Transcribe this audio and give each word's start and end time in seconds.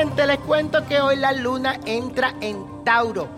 Gente, 0.00 0.26
les 0.26 0.38
cuento 0.38 0.86
que 0.86 1.00
hoy 1.00 1.16
la 1.16 1.32
luna 1.32 1.78
entra 1.84 2.34
en 2.40 2.64
Tauro. 2.84 3.28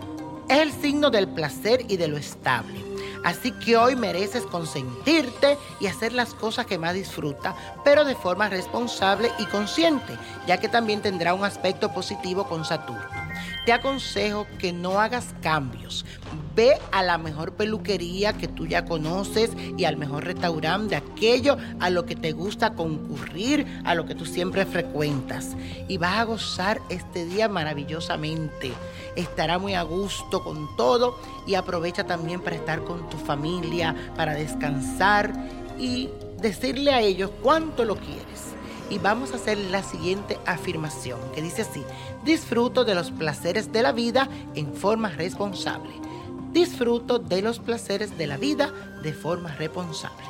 Es 0.47 0.59
el 0.59 0.71
signo 0.71 1.09
del 1.09 1.27
placer 1.27 1.85
y 1.87 1.97
de 1.97 2.07
lo 2.07 2.17
estable. 2.17 2.83
Así 3.23 3.51
que 3.51 3.75
hoy 3.75 3.95
mereces 3.95 4.43
consentirte 4.43 5.57
y 5.79 5.87
hacer 5.87 6.13
las 6.13 6.33
cosas 6.33 6.65
que 6.65 6.77
más 6.77 6.93
disfruta, 6.93 7.55
pero 7.83 8.05
de 8.05 8.15
forma 8.15 8.49
responsable 8.49 9.31
y 9.39 9.45
consciente, 9.45 10.17
ya 10.47 10.57
que 10.57 10.67
también 10.67 11.01
tendrá 11.01 11.33
un 11.33 11.43
aspecto 11.43 11.93
positivo 11.93 12.47
con 12.47 12.65
Saturno. 12.65 13.03
Te 13.65 13.73
aconsejo 13.73 14.47
que 14.59 14.73
no 14.73 14.99
hagas 14.99 15.33
cambios. 15.41 16.05
Ve 16.55 16.77
a 16.91 17.01
la 17.01 17.17
mejor 17.17 17.53
peluquería 17.53 18.33
que 18.33 18.47
tú 18.47 18.67
ya 18.67 18.85
conoces 18.85 19.51
y 19.75 19.85
al 19.85 19.97
mejor 19.97 20.25
restaurante 20.25 20.89
de 20.89 20.95
aquello 20.97 21.57
a 21.79 21.89
lo 21.89 22.05
que 22.05 22.15
te 22.15 22.31
gusta 22.31 22.73
concurrir, 22.75 23.65
a 23.85 23.95
lo 23.95 24.05
que 24.05 24.13
tú 24.13 24.25
siempre 24.25 24.65
frecuentas. 24.65 25.55
Y 25.87 25.97
vas 25.97 26.19
a 26.19 26.23
gozar 26.25 26.79
este 26.89 27.25
día 27.25 27.49
maravillosamente. 27.49 28.71
Estará 29.15 29.57
muy 29.57 29.73
a 29.73 29.81
gusto 29.83 30.43
con 30.43 30.75
todo 30.75 31.17
y 31.47 31.55
aprovecha 31.55 32.05
también 32.05 32.39
para 32.41 32.55
estar 32.55 32.83
con 32.83 33.09
tu 33.09 33.17
familia, 33.17 33.95
para 34.15 34.35
descansar 34.35 35.33
y 35.79 36.09
decirle 36.39 36.93
a 36.93 37.01
ellos 37.01 37.31
cuánto 37.41 37.83
lo 37.85 37.95
quieres. 37.95 38.23
Y 38.89 38.99
vamos 38.99 39.31
a 39.31 39.37
hacer 39.37 39.57
la 39.57 39.81
siguiente 39.81 40.37
afirmación 40.45 41.19
que 41.33 41.41
dice 41.41 41.63
así, 41.63 41.83
disfruto 42.23 42.85
de 42.85 42.93
los 42.93 43.09
placeres 43.09 43.71
de 43.71 43.81
la 43.81 43.91
vida 43.91 44.29
en 44.53 44.73
forma 44.75 45.09
responsable. 45.09 46.03
Disfruto 46.53 47.19
de 47.19 47.41
los 47.41 47.59
placeres 47.59 48.17
de 48.17 48.27
la 48.27 48.37
vida 48.37 48.71
de 49.01 49.11
forma 49.11 49.53
responsable. 49.55 50.23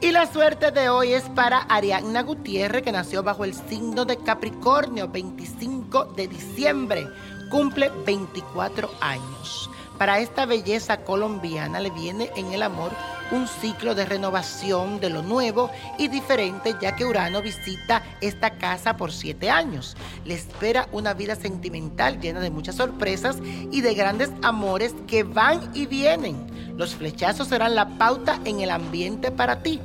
Y 0.00 0.10
la 0.10 0.30
suerte 0.30 0.70
de 0.70 0.88
hoy 0.88 1.12
es 1.12 1.22
para 1.30 1.58
Ariadna 1.58 2.22
Gutiérrez, 2.22 2.82
que 2.82 2.92
nació 2.92 3.22
bajo 3.22 3.44
el 3.44 3.54
signo 3.54 4.04
de 4.04 4.16
Capricornio, 4.16 5.08
25 5.08 6.06
de 6.16 6.28
diciembre. 6.28 7.08
Cumple 7.50 7.90
24 8.04 8.90
años. 9.00 9.70
Para 9.96 10.20
esta 10.20 10.44
belleza 10.44 10.98
colombiana 10.98 11.80
le 11.80 11.90
viene 11.90 12.30
en 12.36 12.52
el 12.52 12.62
amor 12.62 12.92
un 13.30 13.46
ciclo 13.46 13.94
de 13.94 14.04
renovación 14.04 15.00
de 15.00 15.10
lo 15.10 15.22
nuevo 15.22 15.70
y 15.98 16.08
diferente 16.08 16.74
ya 16.80 16.96
que 16.96 17.04
Urano 17.04 17.42
visita 17.42 18.02
esta 18.20 18.58
casa 18.58 18.96
por 18.96 19.12
siete 19.12 19.50
años. 19.50 19.96
Le 20.24 20.34
espera 20.34 20.88
una 20.92 21.14
vida 21.14 21.36
sentimental 21.36 22.20
llena 22.20 22.40
de 22.40 22.50
muchas 22.50 22.76
sorpresas 22.76 23.36
y 23.70 23.80
de 23.80 23.94
grandes 23.94 24.30
amores 24.42 24.94
que 25.06 25.22
van 25.22 25.70
y 25.74 25.86
vienen. 25.86 26.57
Los 26.78 26.94
flechazos 26.94 27.48
serán 27.48 27.74
la 27.74 27.98
pauta 27.98 28.38
en 28.44 28.60
el 28.60 28.70
ambiente 28.70 29.32
para 29.32 29.64
ti. 29.64 29.80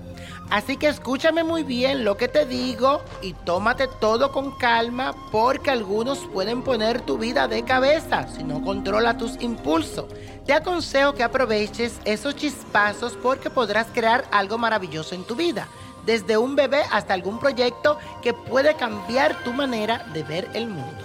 Así 0.51 0.77
que 0.77 0.87
escúchame 0.87 1.43
muy 1.43 1.63
bien 1.63 2.05
lo 2.05 2.17
que 2.17 2.27
te 2.27 2.45
digo 2.45 3.01
y 3.23 3.33
tómate 3.33 3.87
todo 3.99 4.31
con 4.31 4.55
calma 4.59 5.15
porque 5.31 5.71
algunos 5.71 6.19
pueden 6.31 6.61
poner 6.61 7.01
tu 7.01 7.17
vida 7.17 7.47
de 7.47 7.63
cabeza 7.63 8.27
si 8.27 8.43
no 8.43 8.61
controla 8.61 9.17
tus 9.17 9.41
impulsos. 9.41 10.05
Te 10.45 10.53
aconsejo 10.53 11.15
que 11.15 11.23
aproveches 11.23 11.99
esos 12.05 12.35
chispazos 12.35 13.13
porque 13.13 13.49
podrás 13.49 13.87
crear 13.91 14.25
algo 14.31 14.59
maravilloso 14.59 15.15
en 15.15 15.23
tu 15.23 15.35
vida, 15.35 15.67
desde 16.05 16.37
un 16.37 16.55
bebé 16.55 16.83
hasta 16.91 17.15
algún 17.15 17.39
proyecto 17.39 17.97
que 18.21 18.35
puede 18.35 18.75
cambiar 18.75 19.43
tu 19.43 19.51
manera 19.51 20.05
de 20.13 20.21
ver 20.21 20.47
el 20.53 20.67
mundo. 20.67 21.03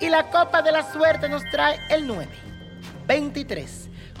Y 0.00 0.08
la 0.08 0.30
copa 0.30 0.62
de 0.62 0.70
la 0.70 0.88
suerte 0.92 1.28
nos 1.28 1.42
trae 1.50 1.80
el 1.90 2.06
9, 2.06 2.28
23, 3.08 3.88